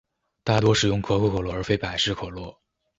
[0.43, 2.59] 大多使用可口可乐而非百事可乐。